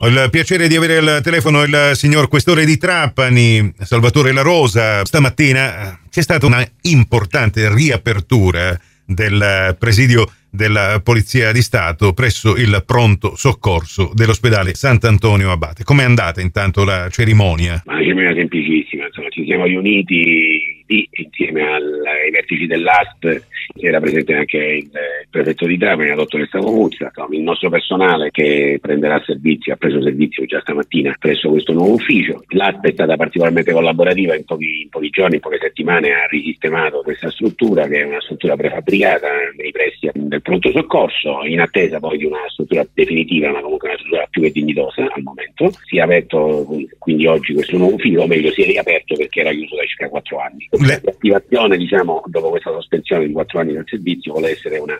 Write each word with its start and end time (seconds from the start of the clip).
Ho 0.00 0.06
il 0.06 0.28
piacere 0.30 0.68
di 0.68 0.76
avere 0.76 0.98
al 0.98 1.20
telefono 1.24 1.64
il 1.64 1.90
signor 1.94 2.28
Questore 2.28 2.64
di 2.64 2.78
Trapani, 2.78 3.72
Salvatore 3.80 4.30
La 4.30 4.42
Rosa. 4.42 5.04
Stamattina 5.04 5.90
eh, 5.90 5.98
c'è 6.08 6.22
stata 6.22 6.46
una 6.46 6.64
importante 6.82 7.68
riapertura 7.74 8.78
del 9.04 9.74
presidio 9.76 10.30
della 10.48 11.00
Polizia 11.02 11.50
di 11.50 11.62
Stato 11.62 12.12
presso 12.12 12.54
il 12.54 12.80
pronto 12.86 13.34
soccorso 13.34 14.12
dell'ospedale 14.14 14.74
Sant'Antonio 14.74 15.50
Abate. 15.50 15.82
Com'è 15.82 16.04
andata 16.04 16.40
intanto 16.40 16.84
la 16.84 17.08
cerimonia? 17.10 17.82
Una 17.84 17.98
cerimonia 17.98 18.34
semplicissima, 18.34 19.06
insomma, 19.06 19.30
ci 19.30 19.44
siamo 19.46 19.64
riuniti 19.64 20.84
lì 20.86 21.08
insieme 21.10 21.62
ai 21.62 22.30
vertici 22.30 22.66
dell'ASP 22.66 23.42
era 23.76 24.00
presente 24.00 24.34
anche 24.34 24.56
il, 24.56 24.90
prefetto 25.30 25.66
di 25.66 25.78
Trapani, 25.78 26.08
la 26.08 26.14
dottoressa 26.14 26.58
Comuzza, 26.58 27.10
il 27.30 27.40
nostro 27.42 27.68
personale 27.68 28.30
che 28.30 28.78
prenderà 28.80 29.22
servizio, 29.24 29.72
ha 29.72 29.76
preso 29.76 30.02
servizio 30.02 30.44
già 30.46 30.60
stamattina 30.60 31.14
presso 31.18 31.50
questo 31.50 31.72
nuovo 31.72 31.94
ufficio. 31.94 32.42
L'ASP 32.48 32.86
è 32.86 32.92
stata 32.92 33.16
particolarmente 33.16 33.72
collaborativa, 33.72 34.34
in 34.34 34.44
pochi, 34.44 34.82
in 34.82 34.88
pochi 34.88 35.10
giorni, 35.10 35.36
in 35.36 35.40
poche 35.40 35.58
settimane 35.60 36.12
ha 36.12 36.26
risistemato 36.26 37.02
questa 37.02 37.30
struttura 37.30 37.86
che 37.86 38.00
è 38.00 38.04
una 38.04 38.20
struttura 38.20 38.56
prefabbricata 38.56 39.28
nei 39.56 39.70
pressi 39.70 40.10
del 40.12 40.42
pronto 40.42 40.70
soccorso, 40.70 41.44
in 41.44 41.60
attesa 41.60 41.98
poi 41.98 42.18
di 42.18 42.24
una 42.24 42.38
struttura 42.48 42.86
definitiva, 42.92 43.50
ma 43.50 43.60
comunque 43.60 43.88
una 43.88 43.98
struttura 43.98 44.26
più 44.30 44.42
che 44.42 44.50
dignitosa 44.50 45.02
al 45.02 45.22
momento. 45.22 45.70
Si 45.84 45.98
è 45.98 46.00
aperto 46.00 46.66
quindi 46.98 47.26
oggi 47.26 47.54
questo 47.54 47.76
nuovo 47.76 47.94
ufficio, 47.94 48.22
o 48.22 48.26
meglio 48.26 48.50
si 48.52 48.62
è 48.62 48.66
riaperto 48.66 49.14
perché 49.14 49.40
era 49.40 49.50
chiuso 49.50 49.76
da 49.76 49.84
circa 49.84 50.08
quattro 50.08 50.40
anni. 50.40 50.68
L'attivazione, 51.02 51.76
diciamo, 51.76 52.22
dopo 52.26 52.50
questa 52.50 52.70
sospensione 52.70 53.26
di 53.26 53.32
quattro 53.32 53.57
anni 53.57 53.57
del 53.64 53.84
servizio 53.86 54.32
vuole 54.32 54.50
essere 54.50 54.78
una, 54.78 54.98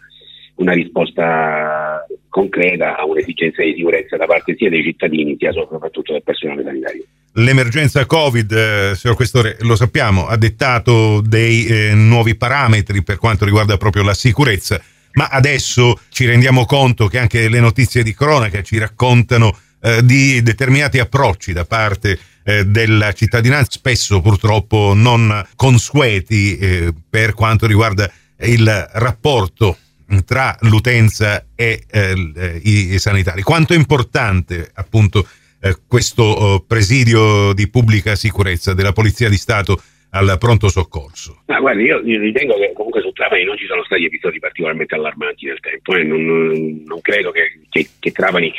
una 0.57 0.73
risposta 0.73 2.05
concreta 2.29 2.97
a 2.97 3.05
un'esigenza 3.05 3.63
di 3.63 3.75
sicurezza 3.77 4.17
da 4.17 4.27
parte 4.27 4.55
sia 4.57 4.71
dei 4.71 4.83
cittadini 4.83 5.37
sia 5.39 5.53
soprattutto 5.53 6.13
del 6.13 6.23
personale 6.23 6.63
sanitario. 6.63 7.05
L'emergenza 7.33 8.05
Covid, 8.07 8.53
eh, 8.53 8.93
signor 8.97 9.17
Questore, 9.17 9.57
lo 9.61 9.77
sappiamo, 9.77 10.27
ha 10.27 10.37
dettato 10.37 11.21
dei 11.21 11.67
eh, 11.67 11.95
nuovi 11.95 12.35
parametri 12.35 13.03
per 13.03 13.19
quanto 13.19 13.45
riguarda 13.45 13.77
proprio 13.77 14.03
la 14.03 14.15
sicurezza, 14.15 14.81
ma 15.13 15.29
adesso 15.29 16.01
ci 16.09 16.27
rendiamo 16.27 16.65
conto 16.65 17.07
che 17.07 17.19
anche 17.19 17.49
le 17.49 17.61
notizie 17.61 18.03
di 18.03 18.15
cronaca 18.15 18.63
ci 18.63 18.79
raccontano 18.79 19.57
eh, 19.81 20.05
di 20.05 20.43
determinati 20.43 20.99
approcci 20.99 21.53
da 21.53 21.65
parte 21.65 22.19
eh, 22.43 22.65
della 22.65 23.13
cittadinanza, 23.13 23.71
spesso 23.71 24.21
purtroppo 24.21 24.93
non 24.95 25.47
consueti 25.55 26.57
eh, 26.59 26.93
per 27.09 27.35
quanto 27.35 27.67
riguarda 27.67 28.11
il 28.41 28.89
rapporto 28.93 29.77
tra 30.25 30.57
l'utenza 30.63 31.45
e 31.55 31.85
eh, 31.91 32.61
i 32.63 32.99
sanitari. 32.99 33.43
Quanto 33.43 33.75
è 33.75 33.77
importante 33.77 34.71
appunto 34.75 35.27
eh, 35.61 35.77
questo 35.87 36.23
oh, 36.23 36.61
presidio 36.61 37.53
di 37.53 37.69
pubblica 37.69 38.15
sicurezza 38.15 38.75
della 38.75 38.93
Polizia 38.93 39.29
di 39.29 39.37
Stato 39.37 39.81
al 40.11 40.37
pronto 40.39 40.69
soccorso? 40.69 41.43
Ma 41.47 41.61
guardi, 41.61 41.83
io, 41.83 42.01
io 42.01 42.21
ritengo 42.21 42.57
che 42.59 42.73
comunque 42.73 43.03
su 43.03 43.13
Trapani 43.13 43.45
non 43.45 43.59
ci 43.59 43.67
sono 43.67 43.85
stati 43.85 44.05
episodi 44.05 44.39
particolarmente 44.39 44.95
allarmanti 44.95 45.47
nel 45.47 45.61
tempo 45.61 45.95
eh. 45.95 46.05
non, 46.05 46.83
non, 46.87 47.01
credo 47.03 47.31
che, 47.31 47.61
che, 47.69 47.87
che, 47.99 48.13
Trapani 48.13 48.53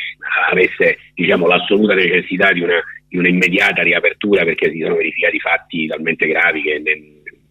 avesse 0.51 0.97
diciamo, 1.15 1.47
l'assoluta 1.47 1.95
necessità 1.95 2.51
di 2.51 2.61
una, 2.61 2.79
di 3.07 3.17
una, 3.17 3.27
immediata 3.27 3.81
riapertura 3.81 4.43
perché 4.43 4.69
si 4.71 4.81
sono 4.81 4.95
verificati 4.95 5.39
fatti 5.39 5.87
talmente 5.87 6.27
gravi 6.27 6.61
che 6.61 6.79
ne, 6.79 7.01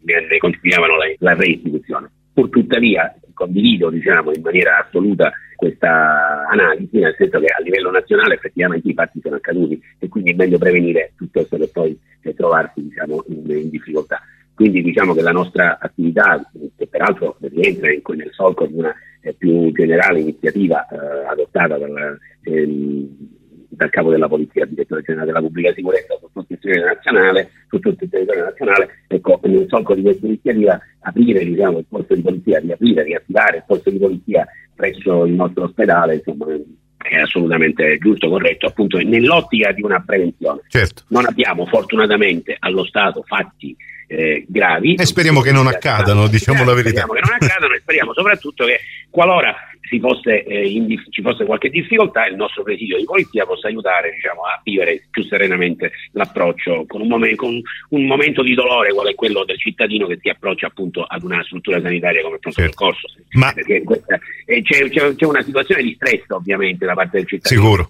ne, 0.03 0.27
ne 0.29 0.39
continuavano 0.39 0.97
la, 0.97 1.07
la 1.19 1.35
reistituzione. 1.35 2.11
Pur 2.39 2.51
tuttavia 2.51 3.13
condivido 3.35 3.91
diciamo, 3.91 4.33
in 4.33 4.43
maniera 4.43 4.79
assoluta 4.79 5.33
questa 5.57 6.47
analisi, 6.49 7.01
nel 7.01 7.17
senso 7.19 7.41
che 7.41 7.47
a 7.47 7.61
livello 7.61 7.91
nazionale 7.91 8.35
effettivamente 8.35 8.89
i 8.89 8.95
fatti 8.95 9.19
sono 9.21 9.35
accaduti 9.35 9.83
e 9.99 10.09
quindi 10.09 10.31
è 10.31 10.35
meglio 10.37 10.57
prevenire 10.57 11.15
piuttosto 11.17 11.57
che 11.57 11.69
poi 11.73 11.99
trovarsi 12.37 12.81
diciamo, 12.81 13.25
in, 13.27 13.51
in, 13.51 13.71
difficoltà. 13.71 14.21
Quindi 14.55 14.83
diciamo 14.83 15.15
che 15.15 15.23
la 15.23 15.33
nostra 15.33 15.79
attività, 15.81 16.41
che 16.77 16.87
peraltro 16.87 17.39
rientra 17.41 17.91
in, 17.91 18.03
nel 18.15 18.31
solco 18.31 18.67
di 18.67 18.75
una 18.75 18.95
eh, 19.21 19.35
più 19.35 19.73
generale 19.73 20.21
iniziativa 20.21 20.87
eh, 20.87 21.27
adottata 21.27 21.77
dal, 21.77 22.19
ehm, 22.43 23.38
dal 23.79 23.91
capo 23.91 24.11
della 24.11 24.29
Polizia, 24.29 24.67
direttore 24.67 25.03
generale 25.03 25.27
della 25.27 25.41
Pubblica 25.41 25.73
Sicurezza 25.73 26.19
su 26.19 26.29
tutto 26.33 26.53
il 26.53 26.59
territorio 26.59 26.95
nazionale, 26.95 27.51
su 27.69 27.79
tutto 27.79 28.05
il 28.05 28.11
territorio 28.11 28.45
nazionale, 28.45 28.89
ecco, 29.07 29.41
nel 29.45 29.67
solco 29.69 29.95
di 29.95 30.03
questa 30.03 30.27
iniziativa 30.27 30.81
aprire 31.01 31.45
diciamo, 31.45 31.79
il 31.79 31.87
posto 31.89 32.15
di 32.15 32.21
polizia, 32.23 32.59
riaprire, 32.59 33.05
riattivare 33.05 33.57
il 33.59 33.65
posto 33.67 33.91
di 33.91 33.99
polizia 33.99 34.47
presso 34.75 35.25
il 35.25 35.33
nostro 35.33 35.65
ospedale, 35.65 36.17
insomma, 36.17 36.47
è 36.99 37.17
assolutamente 37.17 37.99
giusto, 37.99 38.29
corretto, 38.29 38.67
appunto 38.67 38.99
nell'ottica 38.99 39.71
di 39.71 39.83
una 39.83 40.03
prevenzione. 40.05 40.63
Certo. 40.67 41.05
Non 41.09 41.25
abbiamo 41.25 41.65
fortunatamente 41.67 42.57
allo 42.59 42.85
Stato 42.85 43.23
fatti 43.23 43.77
eh, 44.09 44.45
gravi. 44.49 44.95
E 44.95 45.07
speriamo 45.07 45.41
che 45.41 45.53
non 45.53 45.69
accadano, 45.69 46.27
diciamo 46.27 46.65
la 46.65 46.75
verità. 46.75 47.03
Speriamo 47.03 47.13
che 47.13 47.21
non 47.21 47.39
accadano 47.41 47.75
e 47.75 47.79
speriamo 47.79 48.13
soprattutto 48.13 48.65
che 48.65 48.81
qualora 49.11 49.55
fosse, 49.99 50.45
eh, 50.45 50.85
dif- 50.85 51.09
ci 51.11 51.23
fosse 51.23 51.45
qualche 51.45 51.71
difficoltà 51.71 52.27
il 52.27 52.37
nostro 52.37 52.63
presidio 52.63 52.99
di 52.99 53.05
polizia 53.05 53.47
possa 53.47 53.69
aiutare 53.69 54.13
diciamo, 54.13 54.43
a 54.43 54.61
vivere 54.63 55.05
più 55.11 55.23
serenamente 55.25 55.93
l'approccio 56.13 56.85
con 56.87 57.01
un, 57.01 57.09
mom- 57.09 57.35
con 57.35 57.61
un, 57.91 58.07
momento 58.07 58.43
di 58.43 58.55
dolore 58.55 58.93
qual 58.93 59.09
è 59.09 59.15
quello 59.15 59.45
del 59.45 59.59
cittadino 59.59 60.07
che 60.07 60.19
si 60.21 60.29
approccia 60.29 60.67
appunto 60.67 61.03
ad 61.05 61.23
una 61.23 61.43
struttura 61.45 61.81
sanitaria 61.81 62.21
come 62.21 62.35
il 62.35 62.41
pronto 62.41 62.61
certo. 62.61 62.77
soccorso. 62.79 63.09
Ma... 63.33 63.53
Perché 63.53 63.83
questa, 63.83 64.19
eh, 64.45 64.63
c'è, 64.63 64.89
c'è, 64.91 65.15
c'è, 65.15 65.25
una 65.25 65.43
situazione 65.43 65.83
di 65.83 65.95
stress 65.95 66.29
ovviamente 66.29 66.85
da 66.85 66.95
parte 66.95 67.17
del 67.17 67.27
cittadino. 67.27 67.63
Sicuro. 67.63 67.89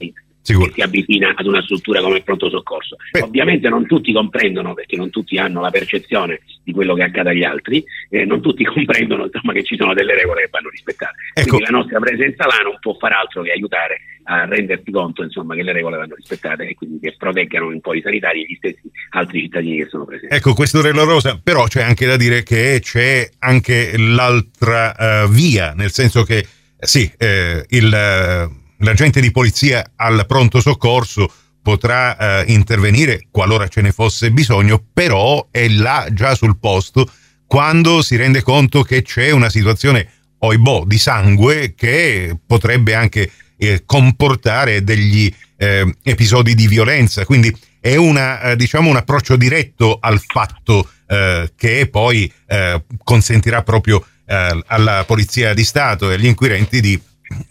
Sicuro. 0.52 0.66
che 0.66 0.72
si 0.74 0.80
avvicina 0.80 1.34
ad 1.34 1.46
una 1.46 1.62
struttura 1.62 2.00
come 2.00 2.16
il 2.16 2.22
pronto 2.22 2.48
soccorso. 2.48 2.96
Beh. 3.12 3.20
Ovviamente 3.20 3.68
non 3.68 3.86
tutti 3.86 4.12
comprendono, 4.12 4.74
perché 4.74 4.96
non 4.96 5.10
tutti 5.10 5.36
hanno 5.38 5.60
la 5.60 5.70
percezione 5.70 6.40
di 6.62 6.72
quello 6.72 6.94
che 6.94 7.02
accade 7.02 7.30
agli 7.30 7.44
altri, 7.44 7.84
eh, 8.10 8.24
non 8.24 8.40
tutti 8.40 8.64
comprendono 8.66 9.24
insomma, 9.24 9.52
che 9.52 9.64
ci 9.64 9.76
sono 9.76 9.94
delle 9.94 10.14
regole 10.14 10.42
che 10.42 10.48
vanno 10.50 10.68
rispettate. 10.70 11.14
Ecco. 11.34 11.48
Quindi 11.48 11.70
la 11.70 11.78
nostra 11.78 11.98
presenza 11.98 12.46
là 12.46 12.60
non 12.62 12.78
può 12.80 12.94
far 12.98 13.12
altro 13.12 13.42
che 13.42 13.52
aiutare 13.52 14.00
a 14.24 14.44
renderti 14.44 14.90
conto 14.90 15.22
insomma, 15.22 15.54
che 15.54 15.62
le 15.62 15.72
regole 15.72 15.96
vanno 15.96 16.14
rispettate 16.14 16.68
e 16.68 16.74
quindi 16.74 16.98
che 17.00 17.14
proteggano 17.16 17.68
un 17.68 17.80
po' 17.80 17.94
i 17.94 18.02
sanitari 18.02 18.42
e 18.42 18.46
gli 18.46 18.56
stessi 18.56 18.90
altri 19.10 19.40
cittadini 19.40 19.78
che 19.78 19.86
sono 19.88 20.04
presenti. 20.04 20.34
Ecco, 20.34 20.54
questo 20.54 20.82
Rella 20.82 21.04
Rosa, 21.04 21.40
però 21.42 21.64
c'è 21.64 21.82
anche 21.82 22.06
da 22.06 22.16
dire 22.16 22.42
che 22.42 22.78
c'è 22.82 23.28
anche 23.38 23.96
l'altra 23.96 25.24
uh, 25.24 25.28
via, 25.28 25.72
nel 25.74 25.90
senso 25.90 26.24
che 26.24 26.46
sì, 26.78 27.10
eh, 27.18 27.64
il... 27.68 28.57
L'agente 28.78 29.20
di 29.20 29.30
polizia 29.30 29.92
al 29.96 30.24
pronto 30.26 30.60
soccorso 30.60 31.32
potrà 31.60 32.16
eh, 32.42 32.52
intervenire 32.52 33.26
qualora 33.30 33.68
ce 33.68 33.80
ne 33.80 33.92
fosse 33.92 34.30
bisogno, 34.30 34.82
però 34.92 35.48
è 35.50 35.68
là 35.68 36.06
già 36.12 36.34
sul 36.34 36.58
posto 36.58 37.10
quando 37.46 38.02
si 38.02 38.16
rende 38.16 38.42
conto 38.42 38.82
che 38.82 39.02
c'è 39.02 39.30
una 39.30 39.48
situazione 39.48 40.08
oibò 40.38 40.84
di 40.84 40.98
sangue 40.98 41.74
che 41.74 42.36
potrebbe 42.46 42.94
anche 42.94 43.30
eh, 43.56 43.82
comportare 43.84 44.84
degli 44.84 45.32
eh, 45.56 45.92
episodi 46.02 46.54
di 46.54 46.68
violenza. 46.68 47.24
Quindi 47.24 47.54
è 47.80 47.96
una, 47.96 48.40
eh, 48.42 48.56
diciamo 48.56 48.90
un 48.90 48.96
approccio 48.96 49.36
diretto 49.36 49.98
al 50.00 50.20
fatto 50.24 50.88
eh, 51.06 51.52
che 51.56 51.88
poi 51.90 52.32
eh, 52.46 52.82
consentirà 53.02 53.62
proprio 53.62 54.04
alla 54.30 55.04
Polizia 55.06 55.54
di 55.54 55.64
Stato 55.64 56.10
e 56.10 56.14
agli 56.16 56.26
inquirenti 56.26 56.82
di 56.82 57.00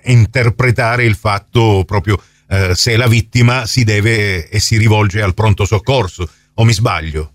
interpretare 0.05 1.03
il 1.03 1.15
fatto 1.15 1.83
proprio 1.85 2.17
eh, 2.49 2.73
se 2.75 2.95
la 2.97 3.07
vittima 3.07 3.65
si 3.65 3.83
deve 3.83 4.49
e 4.49 4.59
si 4.59 4.77
rivolge 4.77 5.21
al 5.21 5.33
pronto 5.33 5.65
soccorso 5.65 6.29
o 6.55 6.63
mi 6.63 6.73
sbaglio? 6.73 7.31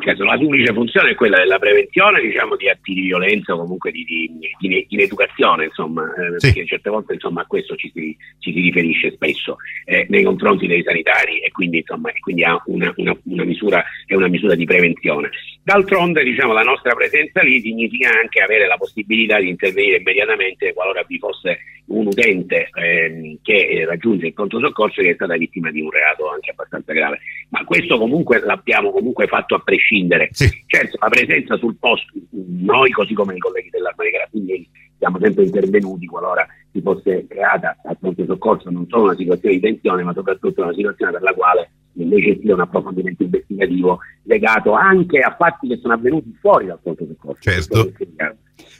Certo, 0.00 0.24
la 0.24 0.36
duplice 0.36 0.72
funzione 0.72 1.10
è 1.10 1.14
quella 1.14 1.36
della 1.36 1.58
prevenzione 1.58 2.20
diciamo, 2.20 2.56
di 2.56 2.68
atti 2.68 2.94
di 2.94 3.02
violenza 3.02 3.54
o 3.54 3.58
comunque 3.58 3.92
di, 3.92 4.04
di, 4.04 4.28
di, 4.58 4.86
di 4.88 5.02
educazione, 5.02 5.66
insomma, 5.66 6.02
eh, 6.14 6.40
sì. 6.40 6.46
perché 6.46 6.66
certe 6.66 6.90
volte 6.90 7.14
insomma, 7.14 7.42
a 7.42 7.46
questo 7.46 7.76
ci 7.76 7.90
si, 7.94 8.16
ci 8.38 8.52
si 8.52 8.60
riferisce 8.60 9.12
spesso 9.12 9.58
eh, 9.84 10.06
nei 10.08 10.24
confronti 10.24 10.66
dei 10.66 10.82
sanitari 10.82 11.40
e 11.40 11.50
quindi, 11.50 11.78
insomma, 11.78 12.10
quindi 12.20 12.42
ha 12.42 12.60
una, 12.66 12.92
una, 12.96 13.16
una, 13.24 13.44
misura, 13.44 13.84
è 14.06 14.14
una 14.14 14.28
misura 14.28 14.54
di 14.54 14.64
prevenzione. 14.64 15.30
D'altronde 15.64 16.24
diciamo, 16.24 16.52
la 16.52 16.62
nostra 16.62 16.92
presenza 16.94 17.40
lì 17.40 17.60
significa 17.60 18.10
anche 18.10 18.40
avere 18.40 18.66
la 18.66 18.76
possibilità 18.76 19.38
di 19.38 19.48
intervenire 19.48 19.98
immediatamente 19.98 20.72
qualora 20.72 21.04
vi 21.06 21.18
fosse 21.18 21.58
un 21.86 22.06
utente 22.06 22.68
ehm, 22.74 23.38
che 23.42 23.84
raggiunge 23.86 24.26
il 24.26 24.32
pronto 24.32 24.58
soccorso 24.58 25.00
e 25.00 25.04
che 25.04 25.10
è 25.10 25.14
stata 25.14 25.36
vittima 25.36 25.70
di 25.70 25.80
un 25.80 25.90
reato 25.90 26.28
anche 26.28 26.50
abbastanza 26.50 26.92
grave. 26.92 27.20
Ma 27.50 27.64
questo 27.64 27.96
comunque 27.96 28.40
l'abbiamo 28.40 28.90
comunque 28.90 29.28
fatto 29.28 29.54
a 29.54 29.60
prescindere. 29.60 30.30
Sì. 30.32 30.48
Certo, 30.66 30.96
la 31.00 31.08
presenza 31.08 31.56
sul 31.56 31.76
posto, 31.78 32.12
noi 32.30 32.90
così 32.90 33.14
come 33.14 33.34
i 33.34 33.38
colleghi 33.38 33.70
dell'Arma 33.70 34.02
dei 34.02 34.12
Carabinieri 34.12 34.68
siamo 34.98 35.18
sempre 35.20 35.44
intervenuti 35.44 36.06
qualora 36.06 36.46
si 36.72 36.80
fosse 36.80 37.26
creata 37.28 37.76
al 37.84 37.98
pronto 37.98 38.24
soccorso 38.24 38.70
non 38.70 38.86
solo 38.88 39.04
una 39.04 39.16
situazione 39.16 39.56
di 39.56 39.60
tensione, 39.60 40.02
ma 40.02 40.12
soprattutto 40.12 40.62
una 40.62 40.72
situazione 40.72 41.12
per 41.12 41.22
la 41.22 41.34
quale 41.34 41.70
necessita 42.04 42.54
un 42.54 42.60
approfondimento 42.60 43.22
investigativo 43.22 43.98
legato 44.24 44.72
anche 44.72 45.18
a 45.18 45.34
fatti 45.38 45.68
che 45.68 45.78
sono 45.78 45.94
avvenuti 45.94 46.36
fuori 46.40 46.66
dal 46.66 46.78
pronto 46.82 47.06
soccorso. 47.06 47.40
Certo. 47.40 47.92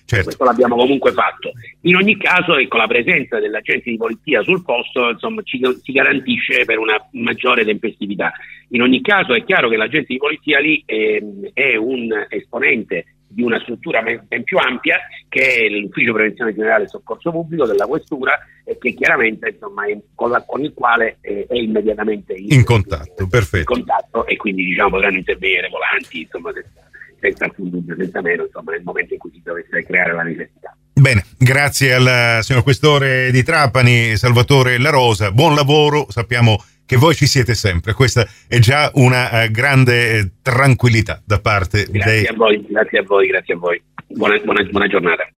certo. 0.05 0.25
questo 0.25 0.45
l'abbiamo 0.45 0.77
comunque 0.77 1.13
fatto. 1.13 1.53
In 1.83 1.97
ogni 1.97 2.17
caso, 2.17 2.57
ecco, 2.57 2.77
la 2.77 2.87
presenza 2.87 3.39
dell'agente 3.39 3.91
di 3.91 3.97
polizia 3.97 4.43
sul 4.43 4.63
posto 4.63 5.11
insomma, 5.11 5.43
ci, 5.43 5.61
ci, 5.83 5.93
garantisce 5.93 6.65
per 6.65 6.79
una 6.79 6.97
maggiore 7.13 7.65
tempestività. 7.65 8.33
In 8.69 8.83
ogni 8.83 9.01
caso 9.01 9.35
è 9.35 9.45
chiaro 9.45 9.69
che 9.69 9.77
l'agente 9.77 10.13
di 10.13 10.19
polizia 10.19 10.61
lì 10.61 10.83
è, 10.85 11.23
è 11.53 11.77
un 11.77 12.11
esponente 12.29 13.07
di 13.33 13.43
una 13.43 13.59
struttura 13.61 14.03
ben 14.03 14.43
più 14.45 14.59
ampia 14.59 14.99
che 15.29 15.41
è 15.41 15.69
l'Ufficio 15.69 16.13
Prevenzione 16.13 16.55
Generale 16.55 16.85
e 16.85 16.89
Soccorso 16.89 17.31
Pubblico 17.31 17.67
della 17.67 17.87
Questura 17.87 18.39
e 18.65 18.79
che 18.79 18.93
chiaramente 18.95 19.51
insomma, 19.51 19.87
è, 19.87 19.99
con, 20.15 20.63
il 20.63 20.73
quale 20.75 21.19
è, 21.21 21.47
è 21.49 21.55
immediatamente 21.55 22.35
in, 22.35 22.53
in 22.53 22.65
contatto, 22.65 23.27
perfetto. 23.27 23.73
In 23.73 23.85
contatto 23.85 24.27
e 24.27 24.37
quindi 24.37 24.65
diciamo, 24.65 24.91
potranno 24.91 25.17
intervenire 25.17 25.69
volanti 25.69 26.21
insomma, 26.21 26.53
senza, 26.53 26.91
senza 27.19 27.45
alcun 27.45 27.71
dubbio, 27.71 27.97
senza 27.97 28.21
meno 28.21 28.45
insomma, 28.45 28.73
nel 28.73 28.83
momento 28.83 29.15
in 29.15 29.19
cui 29.19 29.31
si 29.33 29.41
dovesse 29.43 29.85
creare 29.85 30.13
la 30.13 30.23
necessità. 30.23 30.77
Bene, 30.93 31.25
grazie 31.39 31.95
al 31.95 32.45
signor 32.45 32.63
Questore 32.63 33.31
di 33.33 33.43
Trapani, 33.43 34.17
Salvatore 34.17 34.79
La 34.79 34.91
Rosa, 34.91 35.33
buon 35.33 35.55
lavoro, 35.55 36.07
sappiamo 36.11 36.63
che 36.93 36.99
voi 36.99 37.15
ci 37.15 37.27
siete 37.27 37.55
sempre. 37.55 37.95
Questa 37.95 38.27
è 38.47 38.59
già 38.59 38.91
una 38.97 39.45
uh, 39.45 39.51
grande 39.51 40.19
eh, 40.19 40.31
tranquillità 40.43 41.23
da 41.25 41.41
parte 41.41 41.87
grazie 41.89 42.13
dei... 42.13 42.27
A 42.27 42.35
voi, 42.35 42.63
grazie 42.69 42.99
a 42.99 43.03
voi, 43.03 43.27
grazie 43.29 43.55
a 43.55 43.57
voi. 43.57 43.83
Buona, 44.09 44.37
buona, 44.45 44.63
buona 44.65 44.87
giornata. 44.89 45.27